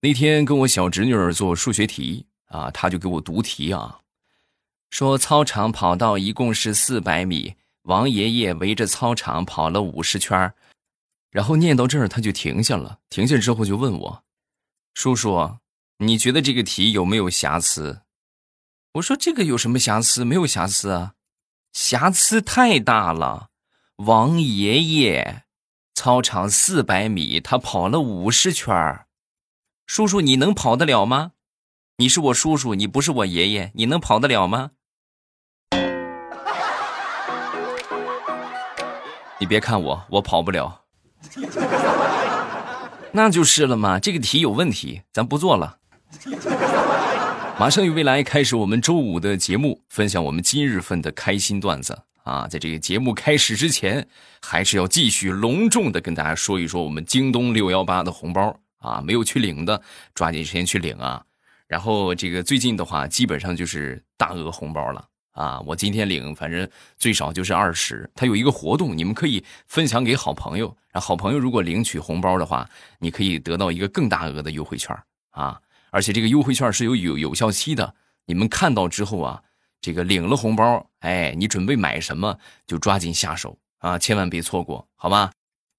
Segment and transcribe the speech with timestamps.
[0.00, 4.00] 那天跟我小侄女儿做数学题啊，她就给我读题啊，
[4.90, 10.52] 说操场跑道一共是四百米，王爷爷围着操场跑了五十圈
[11.30, 13.00] 然后念到这儿，他就停下了。
[13.10, 14.24] 停下之后就问我
[14.94, 15.58] ：“叔叔，
[15.98, 18.00] 你觉得这个题有没有瑕疵？”
[18.94, 20.24] 我说：“这个有什么瑕疵？
[20.24, 21.14] 没有瑕疵啊，
[21.72, 23.50] 瑕疵太大了。
[23.96, 25.44] 王爷爷，
[25.94, 29.05] 操场四百米，他跑了五十圈
[29.86, 31.30] 叔叔，你能跑得了吗？
[31.98, 34.72] 你是我叔叔，你不是我爷爷，你能跑得了吗？”
[39.38, 40.82] 你别看我，我跑不了。
[43.12, 45.78] 那就是了嘛，这个题有问题，咱不做了。
[47.56, 52.48] 马上与未来开始我们周五的节目，分享我们今日份的开心段子啊！
[52.48, 54.08] 在这个节目开始之前，
[54.42, 59.02] 还是要继续隆重的跟大家说一说我们京东六幺八的红包啊！
[59.04, 59.82] 没有去领的，
[60.14, 61.24] 抓紧时间去领啊！
[61.66, 65.04] 然后这个最近的话，基本上就是大额红包了。
[65.32, 68.08] 啊，我今天领，反正最少就是二十。
[68.14, 72.66] 他有一个活动，你们可以分享给好朋友，然后好朋友如果领取红包的话，
[73.00, 74.96] 你可以得到一个更大额的优惠券
[75.32, 75.60] 啊！
[75.90, 79.42] 而且这个优惠券是有有有效期的，你们看到之后啊，
[79.82, 85.30] 这个领了红包，哎，你准备买什么就抓紧下手啊，千万别错过，好吧？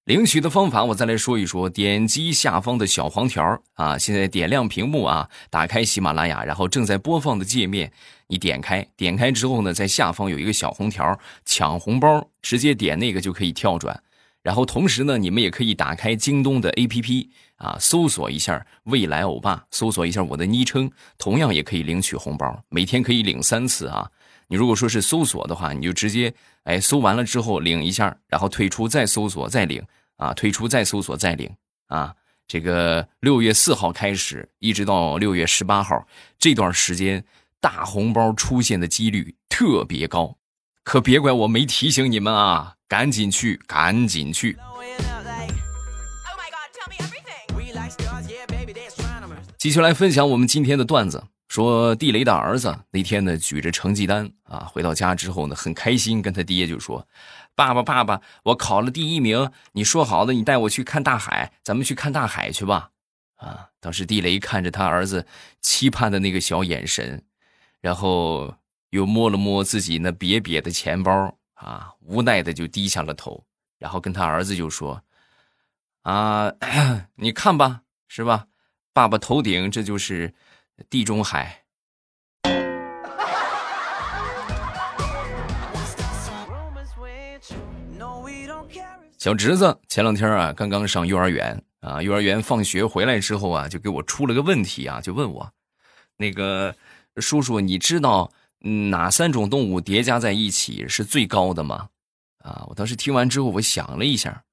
[0.08, 7.92] 领取的方法我再来说一说，点击下方的小黄条啊，现在点亮屏幕啊，打开喜马拉雅，然后正在播放的界面，
[8.28, 14.02] 你点开，点开之后呢，在下方有一个小红条抢红包，直接点那个就可以跳转。
[14.42, 24.10] 然后同时呢，你们也可以打开京东的 APP 啊，搜索一下未来欧巴，搜索一下我的昵称，同样也可以领取红包，每天可以领三次啊。
[24.50, 29.84] 你如果说是搜索的话，你就直接哎搜完了之后领一下，然后退出再搜索再领。
[30.18, 31.50] 啊，退出再搜索再领
[31.86, 32.14] 啊！
[32.46, 36.06] 这个六月四号开始，一直到六月十八号
[36.38, 37.24] 这段时间，
[37.60, 40.36] 大红包出现的几率特别高，
[40.82, 42.74] 可别怪我没提醒你们啊！
[42.86, 44.56] 赶紧去，赶紧去！
[49.58, 51.24] 继续来分享我们今天的段子，
[51.58, 57.04] 说地雷的儿子那天呢举着成绩单啊，回到家之后呢很开心，跟他爹就说。
[57.56, 59.50] 爸爸，爸爸，我考了第一名。
[59.72, 62.90] 你说好的，你带我去看大海，咱们去看大海去吧。
[63.38, 63.68] 啊！
[63.80, 65.26] 当时地雷看着他儿子
[65.60, 67.20] 期盼的那个小眼神，
[67.80, 68.54] 然后
[68.90, 73.44] 又摸了摸自己那瘪瘪的钱包，啊，无奈的就低下了头，
[73.80, 75.02] 然后跟他儿子就说
[76.02, 76.52] ：“啊，
[77.16, 78.46] 你看吧，是吧？
[78.92, 80.32] 爸爸头顶这就是
[80.88, 81.62] 地中海。”
[89.18, 95.52] 小侄子前两天啊，刚刚上幼儿园啊，幼儿园放学回来之后啊，就给我出了个问题啊，就问我，
[96.16, 96.74] 那个
[97.16, 101.88] 叔叔，你知道哪三种动物叠加在一起是最高的吗？
[102.38, 104.44] 啊，我当时听完之后，我想了一下，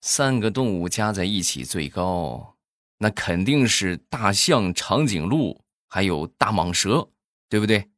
[0.00, 2.55] 三个动物加在一起最高，
[2.98, 7.10] 那肯定是大象、长颈鹿还有大蟒蛇，
[7.48, 7.90] 对不对？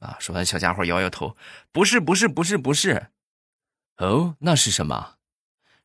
[0.00, 1.36] 啊，说完，小家伙摇摇头，
[1.72, 3.08] 不是，不是，不是，不是。
[3.96, 5.14] 哦，那是什么？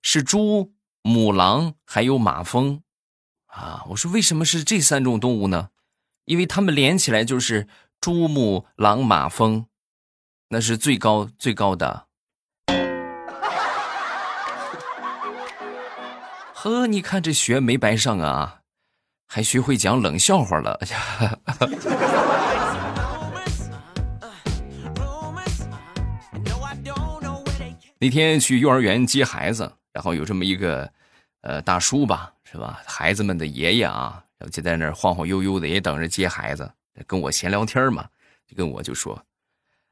[0.02, 2.84] 是猪、母狼还有马蜂，
[3.46, 3.86] 啊！
[3.90, 5.70] 我说为什么是这三种动物呢？
[6.26, 7.68] 因为它们连起来就是
[8.02, 9.68] 猪、母、狼、马、蜂，
[10.50, 12.09] 那是最高最高的。
[16.62, 18.64] 呵，你看这学没白上啊，
[19.26, 20.78] 还学会讲冷笑话了。
[27.98, 30.92] 那天去幼儿园接孩子，然后有这么一个，
[31.44, 32.82] 呃，大叔吧，是吧？
[32.86, 36.70] 孩子们的爷爷啊，然后就在那儿晃晃悠悠的，也等着接孩子，
[37.08, 38.06] 跟我闲聊天嘛，
[38.46, 39.18] 就跟我就说：“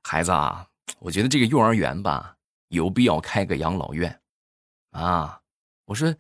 [0.04, 0.68] 孩子啊，
[1.00, 2.36] 我觉得这个幼儿园吧，
[2.68, 4.20] 有必要开个养老院，
[4.92, 5.40] 啊。”
[5.88, 6.14] 我说：“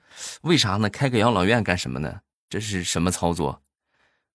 [0.43, 0.89] 为啥呢？
[0.89, 2.21] 开个养老院干什么呢？
[2.49, 3.61] 这是什么操作？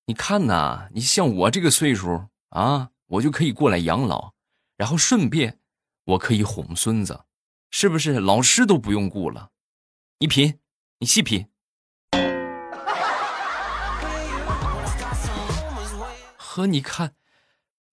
[0.04, 4.34] 你看呐，你像我这个岁数啊，我就可以过来养老，
[4.76, 5.58] 然后顺便
[6.04, 7.24] 我可以哄孙子。”
[7.74, 9.48] 是不是老师都不用雇了？
[10.18, 10.58] 你品，
[10.98, 11.46] 你细品。
[16.36, 17.14] 和，你看，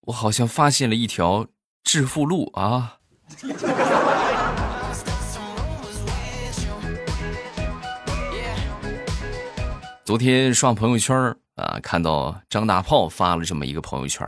[0.02, 1.46] 我好像发现了一条
[1.82, 2.98] 致富路啊！
[10.10, 11.16] 昨天刷朋友圈
[11.54, 14.26] 啊，看到张大炮发了这么一个朋友圈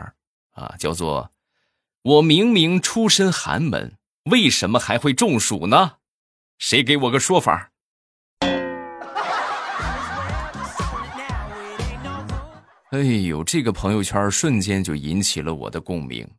[0.52, 1.32] 啊，叫做
[2.02, 3.96] “我明明出身寒门”。
[4.30, 5.94] 为什么还会中暑呢？
[6.56, 7.72] 谁给我个说法？
[12.92, 16.30] 哎呦，这个朋友圈瞬间就引起了我的共鸣，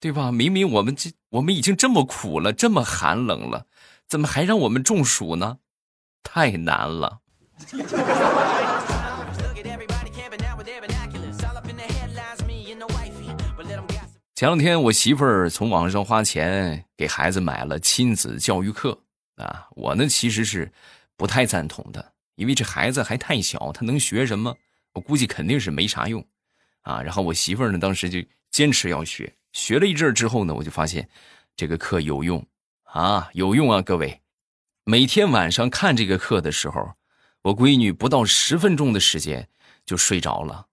[0.00, 0.30] 对吧？
[0.30, 3.64] 明明我们这我们已经这么苦了，这么寒冷了，
[4.06, 5.56] 怎么还让我们中暑呢？
[6.22, 7.20] 太难了。
[14.42, 19.00] 前两天我媳妇儿从网上花钱给孩子买了亲子教育课
[19.36, 20.68] 啊，我呢其实是
[21.16, 24.52] 不太赞同的，因为这孩子还太小，他能学什么？
[24.94, 26.26] 我估计肯定是没啥用，
[26.80, 28.18] 啊，然后我媳妇儿呢，当时就
[28.50, 31.08] 坚持要学，学了一阵之后呢，我就发现
[31.54, 32.44] 这个课有用，
[32.82, 34.22] 啊，有用啊，各位，
[34.82, 36.94] 每天晚上看这个课的时候，
[37.42, 39.48] 我闺女不到十分钟的时间
[39.86, 40.66] 就睡着了，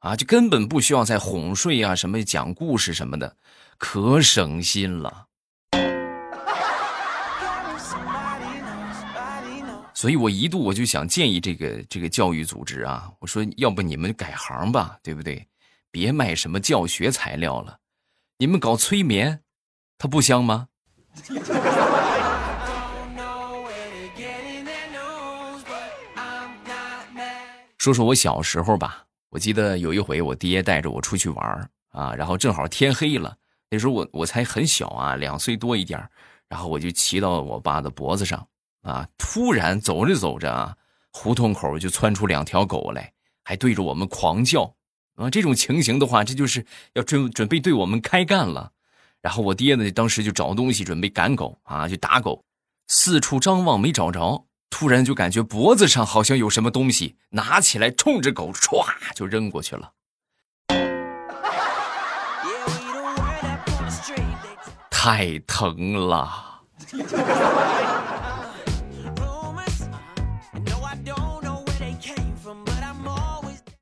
[0.00, 3.36] 啊，就根本不需要再哄睡啊，什么讲故事什么的，
[3.76, 5.26] 可省心了。
[9.92, 15.48] 所以我一度我就想建议这个这个教育组织啊，我说要不你们改行吧，对不对？
[15.90, 17.78] 别卖什么教学材料了，
[18.36, 19.42] 你们搞催眠，
[19.98, 20.68] 它不香吗？
[27.76, 33.36] 说说我小时候吧，我记得有一回我爹带着我出去玩啊，然后正好天黑了，
[33.70, 36.08] 那时候我我才很小啊，两岁多一点
[36.48, 38.46] 然后我就骑到我爸的脖子上。
[38.82, 39.06] 啊！
[39.18, 40.76] 突然走着走着啊，
[41.10, 43.12] 胡同口就窜出两条狗来，
[43.44, 44.72] 还对着我们狂叫。
[45.16, 46.64] 啊，这种情形的话，这就是
[46.94, 48.72] 要准准备对我们开干了。
[49.20, 52.44] 然后我爹呢，当时就找东西准备赶狗啊，就打狗，
[52.86, 58.84] 四处张望没找着，突然就感觉脖子上好像有什么东西，拿起来冲着狗唰
[59.14, 59.92] 就扔过去了，
[64.90, 66.60] 太疼了。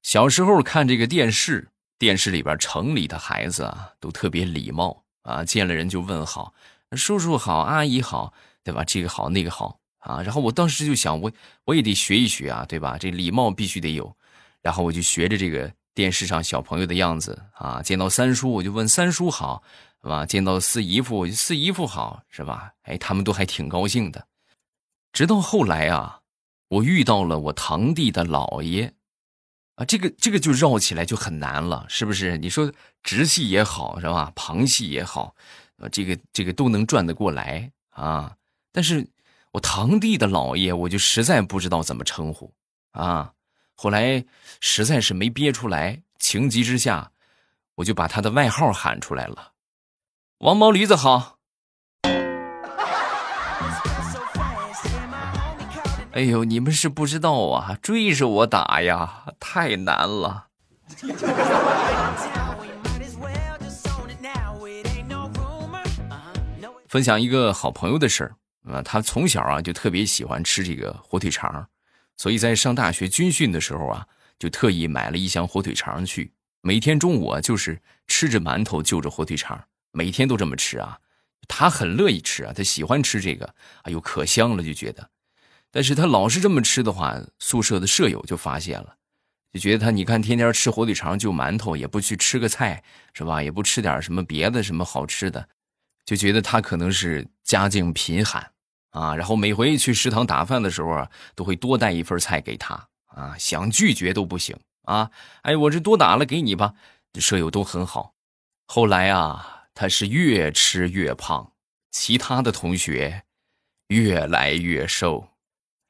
[0.02, 1.68] 小时候看这个电视，
[1.98, 6.54] 电视里边城里的孩子啊，都特别礼貌啊，见了人就问好，
[6.92, 8.32] 叔叔好，阿姨好，
[8.64, 8.82] 对吧？
[8.84, 10.22] 这个好，那个好啊。
[10.22, 11.30] 然后我当时就想，我
[11.64, 12.96] 我也得学一学啊，对吧？
[12.98, 14.16] 这礼貌必须得有。
[14.62, 19.62] 然后我就学着这个电视上小朋友的样子啊，见到三叔我就问三叔好，
[20.02, 20.26] 是吧？
[20.26, 22.72] 见到四姨夫我就四姨夫好，是吧？
[22.82, 24.26] 哎，他们都还挺高兴的。
[25.12, 26.20] 直到后来啊，
[26.68, 28.92] 我遇到了我堂弟的姥爷。
[29.76, 32.38] 啊，这个这个就绕起来就很难了，是不是？
[32.38, 32.72] 你说
[33.02, 34.32] 直系也好，是吧？
[34.34, 35.34] 旁系也好，
[35.76, 38.34] 呃，这个这个都能转得过来啊。
[38.72, 39.06] 但是
[39.56, 42.52] 我堂弟的姥爷，我就实在不知道怎么称呼
[42.92, 43.32] 啊。
[43.74, 44.26] 后来
[44.60, 47.10] 实在是没憋出来，情急之下，
[47.76, 49.52] 我就把他的外号喊出来了
[50.44, 51.38] ：“王毛驴子好。”
[56.12, 60.48] 哎呦，你们是不知道啊，追着我打呀，太难了。
[66.86, 68.36] 分享一个好朋友的事儿
[68.66, 71.68] 啊，他从小啊就特别喜欢吃这个火腿肠，
[72.16, 74.06] 所以在上大学军训的时候啊，
[74.38, 76.32] 就特意买了一箱火腿肠去，
[76.62, 80.98] 每天中午啊就是吃着馒头就着火腿肠，每天都这么吃啊。
[81.48, 85.10] 他很乐意吃啊，他喜欢吃这个，哎呦可香了，就觉得。
[85.70, 88.96] 但是他老是这么吃的话，宿舍的舍友就发现了，
[89.52, 92.82] 就觉得他你看天天吃火腿肠就馒头，也不去吃个菜，
[93.12, 93.40] 是吧？
[93.40, 95.48] 也不吃点什么别的什么好吃的，
[96.04, 98.50] 就觉得他可能是家境贫寒
[98.96, 99.14] 啊。
[99.14, 105.10] 然后每回去食堂打饭的时候啊，都会多带一份菜给他啊，想拒绝都不行啊。
[105.42, 106.74] 哎，我这多打了给你吧。
[107.18, 108.14] 舍友都很好。
[108.66, 111.52] 后来啊，他是越吃越胖，
[111.90, 113.22] 其他的同学
[113.88, 115.28] 越来越瘦。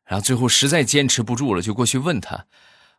[0.05, 2.47] 然后最后实在坚持不住了，就过去问他：“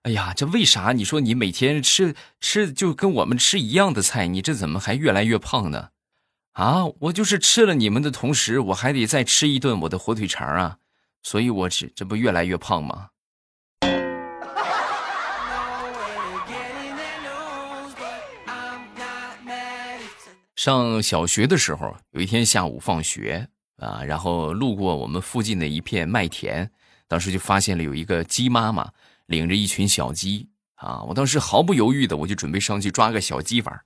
[0.03, 0.91] 哎呀，这为啥？
[0.91, 5.91] 你说你每天吃吃就跟我们吃一样的菜，你这怎么还越来越胖呢？
[6.57, 10.77] 啊，我就是吃了你们的同时，我还得再吃一顿我的火腿肠啊，
[11.21, 13.09] 所以我这这不越来越胖吗？”
[20.55, 23.47] 上小学的时候，有一天下午放学
[23.77, 26.71] 啊，然后路过我们附近的一片麦田。
[27.07, 28.91] 当时就发现了有一个鸡妈妈
[29.27, 31.03] 领着一群小鸡啊！
[31.03, 33.81] 我当时毫不犹豫的，我就准备上去抓个小鸡玩。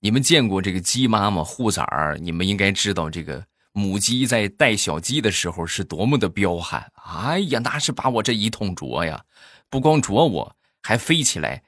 [0.00, 2.18] 你们见过这个鸡妈妈护崽儿？
[2.18, 6.92] 你们应该知道，这个母鸡在带小鸡的时候是多么的彪悍！
[7.02, 9.24] 哎呀，那是把我这一通啄呀，
[9.70, 11.62] 不光啄我，还飞起来，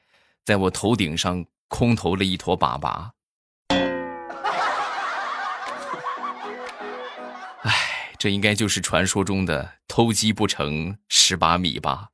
[0.44, 3.11] 在我头顶上空投了一坨粑粑。
[7.62, 7.75] 哎
[8.18, 12.08] 这应该就是传说中的偷鸡不成蚀把米吧。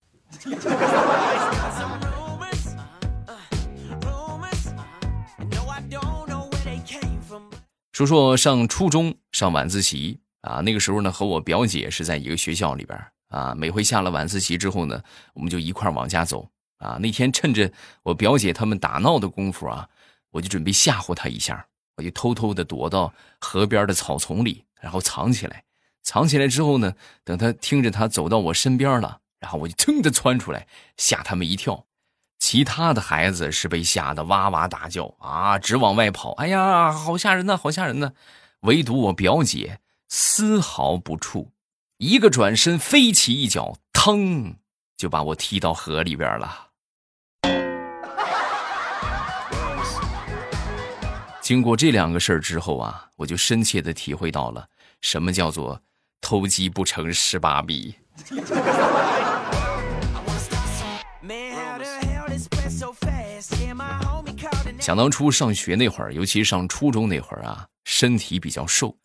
[7.94, 15.00] 说说上初中上晚自习啊，那个时候呢和我表姐是在一个学校里边啊，每回下了晚自习之后呢，
[15.32, 16.48] 我们就一块往家走
[16.78, 16.98] 啊。
[17.00, 17.70] 那天趁着
[18.02, 19.88] 我表姐他们打闹的功夫啊，
[20.32, 21.64] 我就准备吓唬她一下，
[21.96, 25.62] 我就偷偷的躲到河边的草丛里，然后藏起来。
[26.02, 31.86] 藏起来之后呢，等她听着她走到我身边了，然后我就噌的窜出来，吓他们一跳。
[32.46, 36.32] 其他的孩子是被吓得哇哇大叫啊，直往外跑。
[36.32, 38.12] 哎呀，好吓人呐，好吓人呐！
[38.60, 41.48] 唯独我表姐丝毫不怵，
[41.96, 44.56] 一个转身飞起一脚，腾
[44.94, 46.66] 就把我踢到河里边了。
[51.40, 54.68] 经过这两个事儿之后啊，我就深切的体会到了
[55.00, 55.80] 什么叫做。
[56.20, 57.94] 偷鸡不成蚀把米。
[64.80, 68.96] 想当初上学那会儿，尤其上初中那会儿啊，身体比较瘦，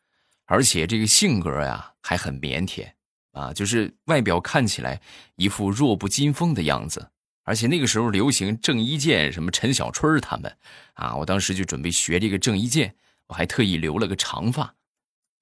[0.46, 2.88] 而且这个性格呀还很腼腆
[3.32, 5.02] 啊，就是外表看起来
[5.36, 7.12] 一副弱不禁风的样子。
[7.44, 10.56] 而且那个时候流行郑伊健，什么陈小春他们
[10.94, 12.94] 啊，我当时就准备学这个郑伊健，
[13.28, 14.76] 我还特意留了个长发。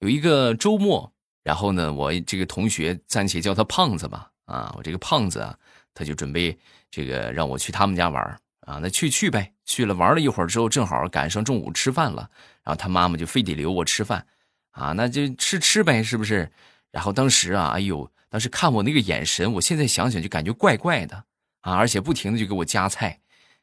[0.00, 1.12] 有一个周末。
[1.44, 5.56] 然后呢，我这个同学暂且叫他胖子吧，啊，我这个胖子啊，
[5.94, 6.54] 他就准备
[6.90, 8.38] 这个让我去他们家玩
[8.68, 12.28] 啊，那去去呗，去了玩了一会儿之后，正好赶上中午吃饭了，
[12.62, 14.26] 然后他妈妈就非得留我吃饭，
[14.72, 16.52] 啊，那就吃吃呗，是不是？
[16.90, 21.24] 然后当时啊，哎呦，当时看我那个眼神，我现在想想就感觉怪怪的
[21.62, 23.18] 啊，而且不停的就给我夹菜，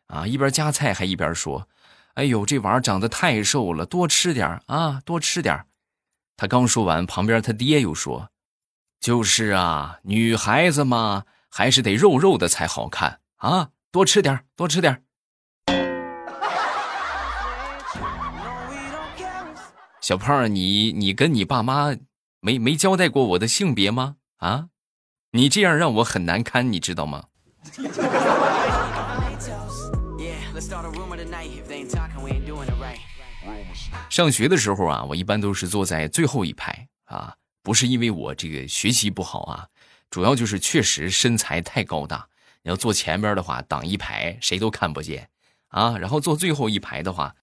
[0.07, 1.67] 啊，一边夹菜还一边说，
[2.15, 5.65] 哎呦，这娃长得太瘦了，多吃点啊，多吃点
[6.35, 8.29] 他刚说完，旁边他爹又说
[9.00, 15.03] ：“就是啊，女孩子嘛，还是得肉肉的才好看啊，多吃点，多吃点。”
[20.01, 21.95] 小胖，你你跟你爸妈
[22.41, 24.17] 没没交代过我的性别吗？
[24.39, 24.67] 啊，
[25.31, 27.23] 你这样让我很难堪，你知道吗？
[34.09, 37.33] 上学的时候啊，我一般都是坐在最后一排啊，
[37.63, 39.69] 不是因为我这个学习不好啊，
[40.09, 42.27] 主要就是确实身材太高大，
[42.65, 45.29] 你要坐前边的话挡一排谁都看不见
[45.67, 47.36] 啊，然后坐最后一排的话，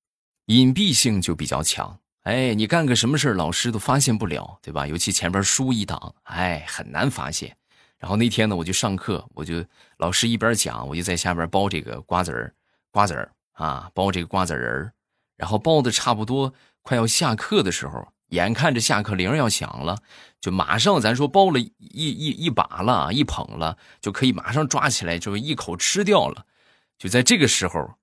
[0.46, 4.84] 隐蔽性就比较强，哎，你干个什么事老师都发现不了，对吧？
[4.84, 7.56] 尤其前边书一挡，哎，很难发现。
[7.98, 9.64] 然后那天呢，我就上课，我就
[9.98, 12.52] 老师一边讲，我就在下边包这个瓜子儿，
[12.90, 14.92] 瓜子儿啊，包这个瓜子仁儿。
[15.36, 16.52] 然后包的差不多
[16.82, 20.02] 快要下课的时候，眼看着下课铃要响了，
[20.40, 26.46] 就马上咱说包了一一一把了，一捧了，就可以马上抓起来，就一口吃掉了。
[26.98, 27.94] 就在这个时候，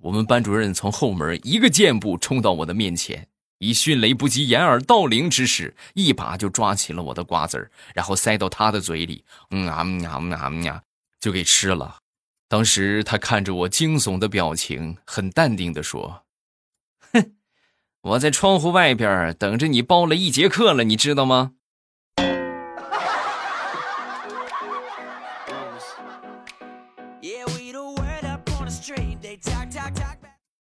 [0.00, 3.26] 我们班主任从后门一个箭步冲到我的面前，
[3.58, 10.82] 以迅雷不及掩耳盗铃之势，一把就抓起了我的瓜子，然后塞到他的嘴里，嗯啊嗯啊嗯啊嗯啊，
[11.18, 11.96] 就给吃了。
[12.48, 16.21] 当时他看着我惊悚的表情，很淡定的说。
[18.02, 21.52] 哼，我在窗户外边等着你包了一节课了，你知道吗？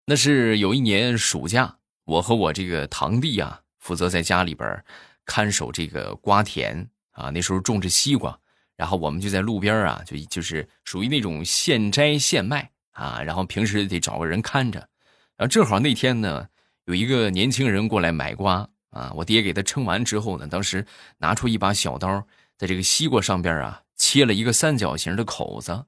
[0.06, 4.84] 那是有一年暑假，我和我这个堂弟啊，负责在家里边
[5.26, 7.30] 看守这个瓜田啊。
[7.30, 8.38] 那时候种着西瓜，
[8.76, 13.22] 然后我们就在路边啊，就就是属于那种现摘现卖啊。
[13.24, 14.80] 然后平时得找个人看着。
[15.38, 16.50] 然后正好那天呢，
[16.86, 20.86] 有一个年轻人过来买瓜啊，我爹给他称完之后呢，当时
[21.18, 22.26] 拿出一把小刀，
[22.58, 25.86] 在这个西瓜上边啊切了一个三角形的口子，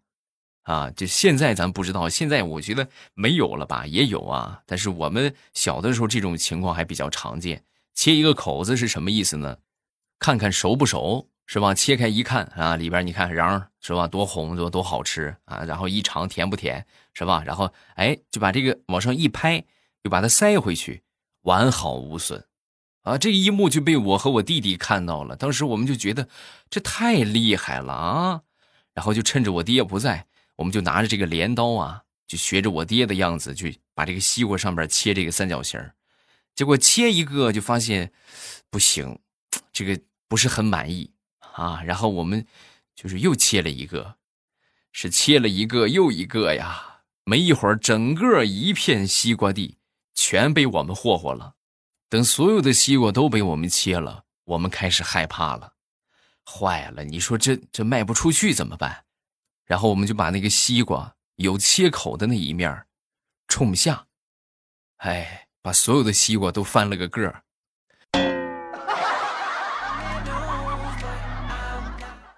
[0.63, 7.63] 啊，就现在咱不知道，现在我觉得没有了吧，也有啊，但是我们小的时候这种情况还比较常见。
[7.93, 9.57] 切一个口子是什么意思呢？
[10.19, 11.73] 看看熟不熟是吧？
[11.73, 14.07] 切开一看啊，里边你看瓤是吧？
[14.07, 15.65] 多红多多好吃啊！
[15.65, 16.85] 然后一尝甜不甜？
[17.13, 17.43] 是吧？
[17.45, 19.63] 然后哎，就把这个往上一拍，
[20.03, 21.03] 又把它塞回去，
[21.41, 22.45] 完好无损，
[23.01, 23.17] 啊！
[23.17, 25.36] 这一幕就被我和我弟弟看到了。
[25.36, 26.27] 当时我们就觉得
[26.69, 28.41] 这太厉害了啊！
[28.93, 35.79] 然后就趁着我爹不在，我们就拿着这个镰刀啊，就学着我爹的样子，去把这个西瓜上边切这个三角形。
[36.53, 38.12] 结果切一个就发现
[38.69, 39.19] 不行，
[39.72, 41.12] 这个不是很满意
[41.53, 41.81] 啊。
[41.83, 42.45] 然后我们
[42.95, 44.17] 就是又切了一个，
[44.91, 46.89] 是切了一个又一个呀。
[47.25, 49.77] 没一会儿，整个一片西瓜地
[50.13, 51.55] 全被我们霍霍了。
[52.10, 55.74] 等所有的西瓜都被我们切了，我们开始害怕了。
[56.46, 59.05] 坏了，你说这这卖不出去怎么办？
[59.65, 62.86] 然后我们就把那个西瓜有切口的那一面
[63.48, 64.08] 冲下，
[64.98, 67.43] 哎，把所有的西瓜都翻了个个儿。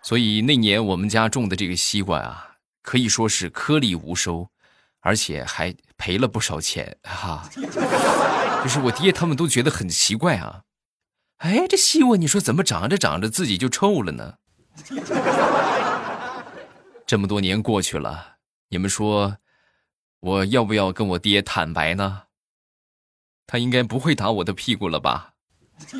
[0.03, 4.51] 所以那年我们家种的这个西瓜啊，可以说是颗粒无收，
[5.05, 7.47] 而且还赔了不少钱哈。
[8.63, 10.63] 就是我爹他们都觉得很奇怪啊，
[11.37, 14.37] 哎，这西瓜你说怎么长着长着自己就臭了呢？
[17.05, 18.37] 这么多年过去了，
[18.69, 19.37] 你们说
[20.21, 22.23] 我要不要跟我爹坦白呢？
[23.45, 25.33] 他应该不会打我的屁股了吧？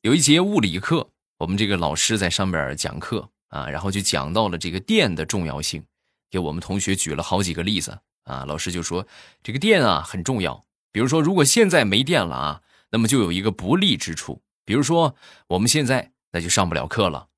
[0.00, 5.84] 有一节物理课，我们这个老师在上面讲课啊，然后就讲到了这个电的重要性，
[6.30, 8.44] 给我们同学举了好几个例子啊。
[8.46, 9.06] 老师就说
[9.42, 15.14] 这个电啊很重要，比如说如果现在没电了啊，那么就有一个不利之处，比如说
[15.48, 17.28] 我们现在那就上不了课了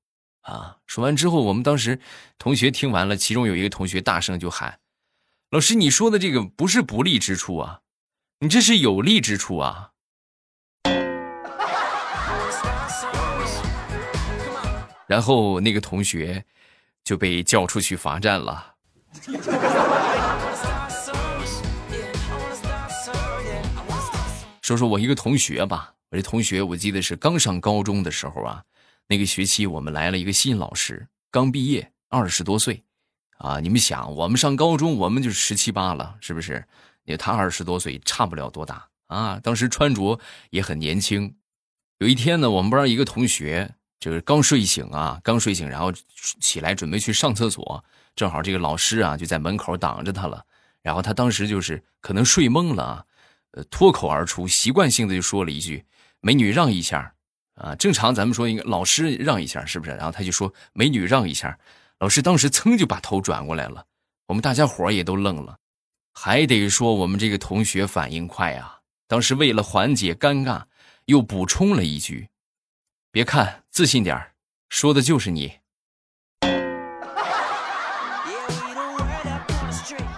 [0.41, 0.77] 啊。
[0.87, 1.99] 说完之后，我们当时
[2.37, 4.79] 同学听完了，其中有一个同学大声就喊
[5.51, 7.81] ：“老师，你说的这个不是不利之处啊，
[8.39, 9.91] 你这是有利之处啊。”
[15.09, 16.45] 然后那个同学
[17.03, 18.75] 就被叫出去罚站了。
[24.61, 28.63] 说说我一个同学吧，我这同学我记得是刚上高中的时候啊，
[29.07, 32.83] 那个学期我们来了一个新老师，刚毕业，二十多岁，
[33.39, 36.63] 啊，你们想，我们上高中我们就十七八了，是不是？
[37.05, 39.39] 也他二十多岁，差不了多大啊。
[39.41, 40.19] 当时穿着
[40.51, 41.35] 也很年轻。
[41.97, 43.73] 有一天呢，我们班一个同学。
[43.99, 45.91] 就是刚睡醒啊，刚睡醒，然后
[46.39, 47.83] 起来准备去上厕所，
[48.15, 50.43] 正好这个老师啊就在门口挡着他了。
[50.81, 53.05] 然后他当时就是可能睡懵了啊，
[53.51, 55.85] 呃，脱口而出，习惯性的就说了一句
[56.21, 57.13] ：“美女让一下。”
[57.59, 59.91] 啊，正常咱们说应该老师让一下，是不是？
[59.91, 61.59] 然后他就说：“美女让一下。”
[61.99, 63.85] 老师当时噌就把头转过来了，
[64.27, 65.57] 我们大家伙也都愣了。
[66.13, 70.63] 还得说我们这个同学反应快啊，当时为了缓解尴尬，
[71.05, 72.29] 又补充了一句。
[73.11, 74.15] 别看，自信点
[74.69, 75.51] 说的就是你。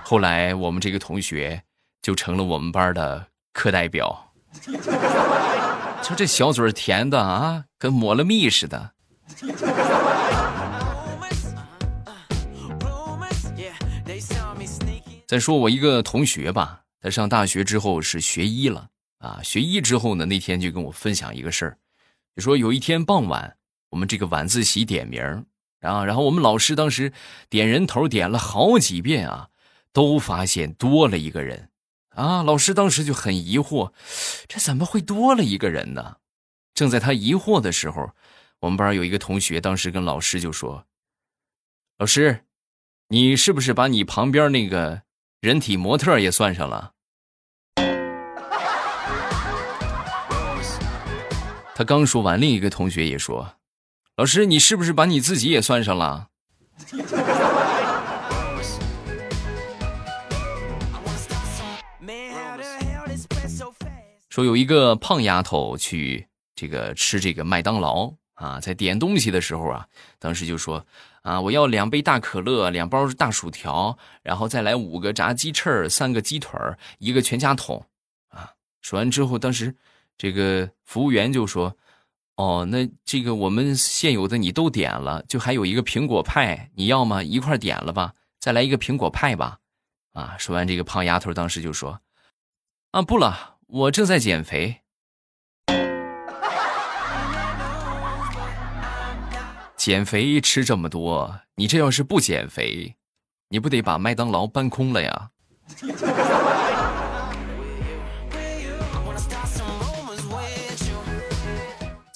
[0.03, 1.63] 后来我们这个同学
[2.01, 4.33] 就成了我们班的课代表。
[6.01, 8.91] 就这小嘴甜的啊，跟抹了蜜似的。
[15.25, 19.39] 再说我一个同学吧，他上大学之后是学医了啊。
[19.41, 21.77] 学医之后呢，那天就跟我分享一个事儿。
[22.35, 23.57] 就说有一天傍晚，
[23.89, 25.45] 我们这个晚自习点名
[25.81, 27.11] 啊然后我们老师当时
[27.49, 29.49] 点人头点了好几遍啊，
[29.91, 31.69] 都发现多了一个人，
[32.09, 33.91] 啊，老师当时就很疑惑，
[34.47, 36.17] 这怎么会多了一个人呢？
[36.73, 38.11] 正在他疑惑的时候，
[38.59, 40.85] 我们班有一个同学当时跟老师就说
[41.99, 42.45] ：“老师，
[43.09, 45.01] 你是不是把你旁边那个
[45.41, 46.93] 人体模特也算上了？”
[51.81, 53.55] 他刚说完，另一个同学也说
[54.15, 56.27] ：“老师，你是不是把你自己也算上了？”
[64.29, 69.87] 说有一个胖丫头去这个吃这个麦当劳啊，在点东西的时候啊，
[70.19, 70.85] 当时就说
[71.23, 76.59] ：“啊，我要两杯大可乐，两包大薯条，然后再来五个炸鸡翅，三个鸡腿
[76.99, 77.83] 一个全家桶。”
[78.29, 78.51] 啊，
[78.83, 79.75] 说完之后，当时。
[80.17, 81.75] 这个服务员就说
[82.37, 87.23] ：“哦，那这个我们现有的你都点了，就还有一个苹果派，你要吗？
[87.23, 89.59] 一块点了吧，再来一个苹果派吧。”
[90.13, 92.01] 啊，说完这个胖丫头当时就说
[92.91, 94.81] ：“啊，不了，我正在减肥。
[99.77, 102.97] 减肥吃这么多，你这要是不减肥，
[103.49, 105.31] 你不得把麦当劳搬空了呀？”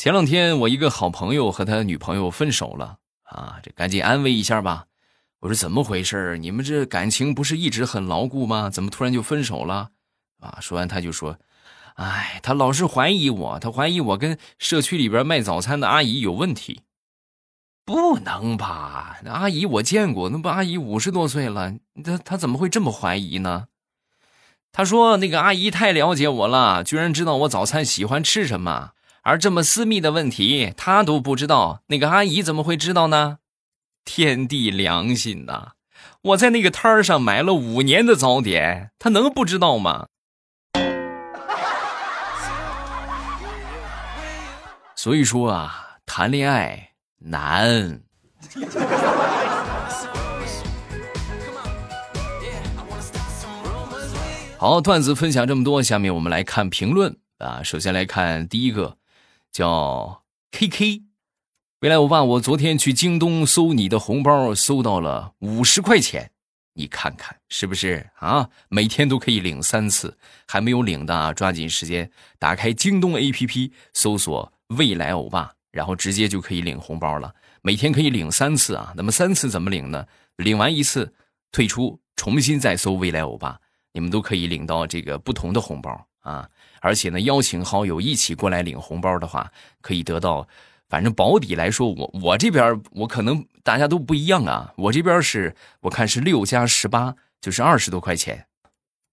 [0.05, 4.85] 前两天我一个好朋友和他女朋友分手了啊，这赶紧安慰一下吧。
[5.39, 8.69] 我说怎么回事你们这感情不是一直很牢固吗？
[8.69, 9.89] 怎么突然就分手了？
[10.39, 11.39] 啊，说完他就说
[11.97, 16.81] ：“哎，他老是怀疑我，他怀疑我跟社区里边卖早餐的阿姨有问题。
[17.83, 19.17] 不能吧？
[19.23, 23.69] 那阿姨我见过，那不阿姨五十多岁了，他他怎么会这么怀疑呢？
[24.71, 28.91] 他说那个阿姨太了解我了，居然知道我早餐喜欢吃什么。”
[29.27, 33.39] 而这么私密的问题，他都不知道，那个阿姨怎么会知道呢？
[34.05, 35.71] 天地良心呐，
[36.21, 40.05] 我在那个摊儿上买了五年的早点，他能不知道吗？
[44.95, 48.01] 所以说啊，谈恋爱难。
[54.59, 57.63] 好，段子分享这么多，下面我们来看评论啊。
[57.63, 58.97] 首先来看第一个。
[59.55, 61.03] 叫 K K，
[61.79, 66.31] 未来欧巴，我昨天去京东搜你的红包，搜到了五十块钱，
[66.73, 68.49] 你看看是不是啊？
[68.67, 77.33] 每天都可以领三次，还没有领的啊，抓紧时间打开京东 A P P，搜索未来欧巴，然后直接就可以领红包了。
[77.61, 80.05] 每天可以领三次啊，那么三次怎么领呢？
[80.35, 81.15] 领完一次
[81.53, 83.57] 退出，重新再搜未来欧巴。
[83.93, 86.49] 你们都可以领到这个不同的红包啊！
[86.81, 89.49] 而且呢，邀请好友一起过来领红包的话，
[89.81, 90.47] 可以得到，
[90.89, 94.73] 反正保底来说，我我这边我可能大家都不一样啊。
[94.75, 98.47] 我这边是我看是六加十八，就是二十多块钱，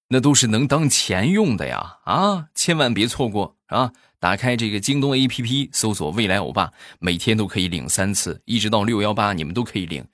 [0.09, 1.99] 那都是能当钱用的呀！
[2.05, 3.93] 啊，千万别错过啊！
[4.19, 10.07] 打开这个京东 APP，搜索“未来欧巴”，每天都可以领三次，一直到六幺八，你们都可以领。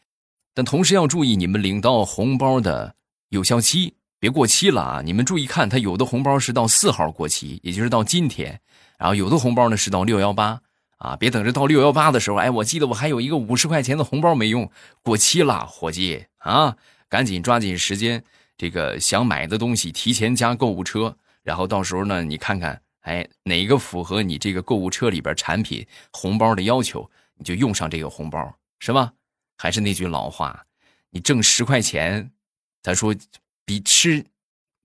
[0.54, 2.94] 但同时要注意，你们领到红包的
[3.28, 3.97] 有效期。
[4.20, 5.02] 别过期了啊！
[5.04, 8.52] 你们注意看，它有的红包是到四号过期，也就是到今天；
[8.98, 10.60] 然后有的红包呢是到六幺八
[10.96, 11.14] 啊。
[11.14, 14.68] 别等着到六幺八的时候，哎，我记得我还有一个五十块钱的红包没用，
[15.02, 16.76] 过期了，伙计啊，
[17.08, 18.24] 赶紧抓紧时间，
[18.56, 29.12] 这个想买的东西提前加购物车，然后到时候呢，你看看，哎，哪个符合你这个购物车里边产品红包的要求，你就用上这个红包，是吧？
[29.56, 30.64] 还是那句老话，
[31.10, 32.32] 你挣十块钱，
[32.82, 33.14] 他说。
[33.68, 34.24] 比吃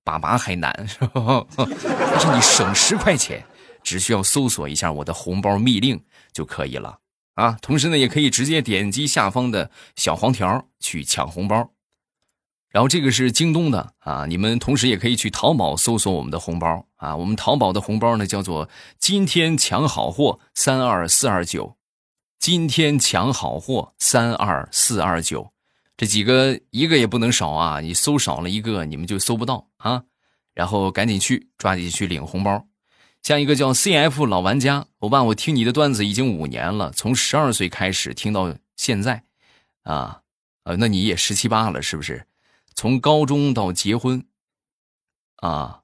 [0.03, 1.45] 粑粑还难，是吧？
[1.55, 3.45] 但是你省十块钱，
[3.81, 6.99] 只需要搜索一下我的红包密令就可以了
[7.35, 7.57] 啊！
[7.61, 11.69] 同时呢，也可以直接点击下方的小黄条去抢红包。
[12.71, 17.15] 然后这个是京东的啊，你们同时也可以去淘宝搜索我们的红包啊。
[17.15, 18.67] 我们淘宝的红包呢叫做
[18.99, 21.77] “今天抢好货三二四二九”，
[22.37, 25.52] 今天抢好货三二四二九。
[26.03, 27.79] 这几个一个也不能少啊！
[27.79, 30.03] 你搜少了一个，你们就搜不到啊！
[30.53, 32.67] 然后赶紧去，抓紧去领红包。
[33.21, 39.23] 像一个叫 CF 老玩家，欧巴，我听你的段子已经五年了，从十二岁开始听到现在，
[39.83, 40.23] 啊，
[40.65, 42.27] 呃，那你也十七八了是不是？
[42.75, 44.25] 从高中到结婚，
[45.37, 45.83] 啊，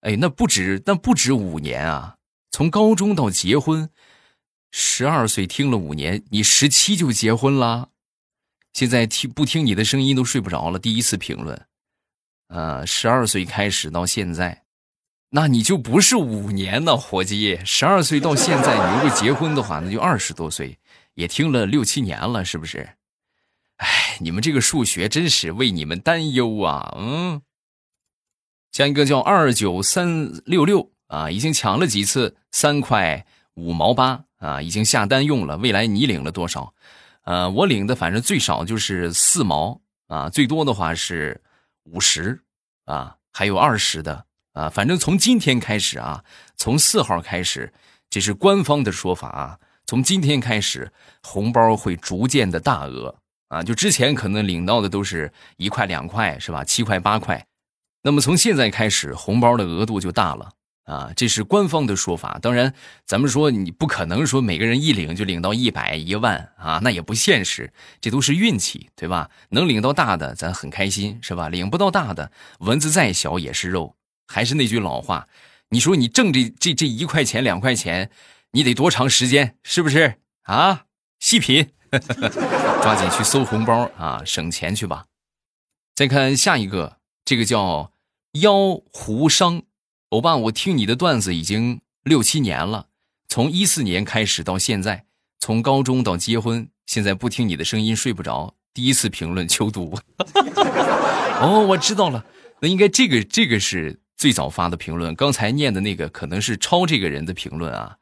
[0.00, 2.16] 哎，那不止，那不止五年啊！
[2.50, 3.90] 从高中到结婚，
[4.72, 7.90] 十二岁听了五年，你十七就结婚了？
[8.72, 10.78] 现在听不听你的声音都睡不着了。
[10.78, 11.66] 第一次评论，
[12.48, 14.64] 呃，十二岁开始到现在，
[15.30, 17.60] 那你就不是五年呢，伙计。
[17.64, 20.78] 十二岁到现在，你如果结婚的话，那就二十多岁，
[21.14, 22.96] 也听了六七年了，是不是？
[23.76, 26.94] 哎，你们这个数学真是为你们担忧啊！
[26.98, 27.40] 嗯，
[28.72, 35.56] 像一个叫二九三六六啊，已经抢了几次三块五毛八啊，已经下单用了。
[35.56, 36.74] 未来你领了多少？
[37.24, 41.40] 呃，我领的反正最少就是四毛啊，最多的话是
[41.84, 42.40] 五十
[42.86, 44.68] 啊，还有二十的啊。
[44.68, 46.24] 反正从今天开始啊，
[46.56, 47.72] 从四号开始，
[48.08, 49.58] 这是官方的说法啊。
[49.86, 53.16] 从今天开始，红包会逐渐的大额
[53.48, 53.62] 啊。
[53.62, 56.64] 就之前可能领到的都是一块两块是吧？
[56.64, 57.46] 七块八块，
[58.02, 60.52] 那么从现在开始，红包的额度就大了。
[60.90, 62.40] 啊，这是官方的说法。
[62.42, 62.74] 当然，
[63.06, 67.72] 咱们说你不可能说每个人一领就领到一百一万啊，那也不现实。
[68.00, 69.30] 这都是运气，对吧？
[69.50, 71.48] 能领到大的，咱很开心，是吧？
[71.48, 73.94] 领不到大的，蚊子再小也是肉。
[74.26, 75.28] 还是那句老话，
[75.68, 78.10] 你说你挣这这这一块钱两块钱，
[78.50, 79.56] 你得多长时间？
[79.62, 80.86] 是不是啊？
[81.20, 81.70] 细品，
[82.82, 85.04] 抓紧去搜红包啊，省钱去吧。
[85.94, 87.92] 再看下一个，这个叫
[88.32, 89.62] 妖狐商。
[90.10, 92.88] 欧巴，我听你的段子已经六七年了，
[93.28, 95.04] 从一四年开始到现在，
[95.38, 98.56] 从高中到结婚，现在不听你的声音睡不着。
[98.74, 99.96] 第一次评论求读。
[101.40, 102.26] 哦，我知道了，
[102.58, 107.96] 那应该这个这个是最早发的评论，刚才念的那个可能是抄这个人的评论啊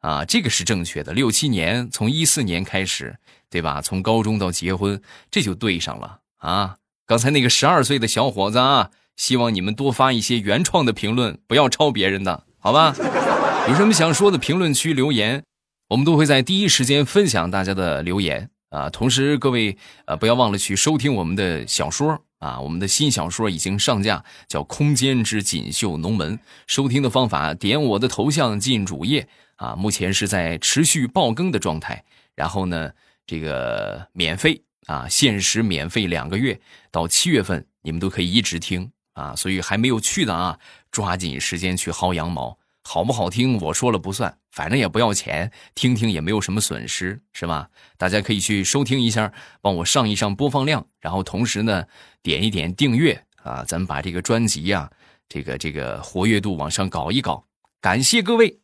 [0.00, 1.12] 啊，这个是正确的。
[1.12, 3.18] 六七年，从一四年开始，
[3.50, 3.82] 对吧？
[3.82, 6.78] 从高中到结婚，这就对上了啊。
[7.04, 8.90] 刚才那个十二岁的小伙子啊。
[9.20, 12.94] 希望你们多发一些原创的评论，不要抄别人的，好吧？
[13.68, 15.44] 有什么想说的，评论区留言，
[15.90, 18.88] 我们都会在第一时间分享大家的留言啊。
[18.88, 26.38] 同时，各位呃，不要忘了去收听我们的小说啊，我们的新小说已经上架，叫《空间之锦绣龙门》。
[26.66, 32.02] 收听的方法，点我的头像进主页啊，目前是在持续爆更的状态。
[32.34, 32.90] 然后呢，
[33.26, 36.58] 这个免费啊，限时免费两个月，
[36.90, 38.90] 到七月份你们都可以一直听。
[39.12, 40.58] 啊所以还没有去的啊
[40.90, 42.58] 抓紧时间去薅羊毛。
[42.82, 47.68] 好不好听我说了不算反正也不要钱听听也没有什么损失是吧？
[47.98, 51.84] 大家可以去收听一下帮我上一上播放量然后同时呢
[52.22, 54.90] 点一点订阅啊咱们把这个专辑呀
[55.28, 57.44] 这个这个活跃度往上搞一搞。
[57.80, 58.60] 感谢各位。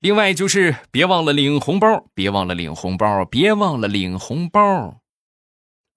[0.00, 5.00] 另外就是别忘了领红包别忘了领红包别忘了领红包。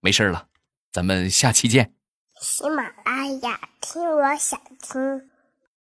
[0.02, 0.48] 没事了
[0.92, 1.94] 咱们下期见。
[2.40, 3.60] 喜马拉雅。
[3.88, 5.30] 听我想听。